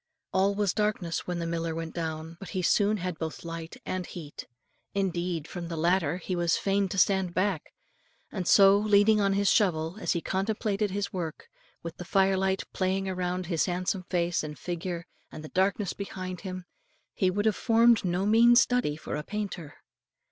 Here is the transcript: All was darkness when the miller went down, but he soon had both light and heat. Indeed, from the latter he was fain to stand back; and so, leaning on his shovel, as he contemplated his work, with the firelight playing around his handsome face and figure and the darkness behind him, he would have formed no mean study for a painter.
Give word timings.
All 0.33 0.55
was 0.55 0.73
darkness 0.73 1.27
when 1.27 1.37
the 1.37 1.45
miller 1.45 1.75
went 1.75 1.93
down, 1.93 2.35
but 2.39 2.49
he 2.57 2.63
soon 2.63 2.97
had 2.97 3.19
both 3.19 3.43
light 3.45 3.77
and 3.85 4.03
heat. 4.03 4.47
Indeed, 4.95 5.47
from 5.47 5.67
the 5.67 5.77
latter 5.77 6.17
he 6.17 6.35
was 6.35 6.57
fain 6.57 6.89
to 6.89 6.97
stand 6.97 7.35
back; 7.35 7.71
and 8.31 8.47
so, 8.47 8.79
leaning 8.79 9.21
on 9.21 9.33
his 9.33 9.47
shovel, 9.51 9.99
as 10.01 10.13
he 10.13 10.19
contemplated 10.19 10.89
his 10.89 11.13
work, 11.13 11.49
with 11.83 11.97
the 11.97 12.03
firelight 12.03 12.63
playing 12.73 13.07
around 13.07 13.45
his 13.45 13.65
handsome 13.67 14.01
face 14.09 14.41
and 14.43 14.57
figure 14.57 15.05
and 15.31 15.43
the 15.43 15.49
darkness 15.49 15.93
behind 15.93 16.41
him, 16.41 16.65
he 17.13 17.29
would 17.29 17.45
have 17.45 17.55
formed 17.55 18.03
no 18.03 18.25
mean 18.25 18.55
study 18.55 18.95
for 18.95 19.15
a 19.15 19.21
painter. 19.21 19.75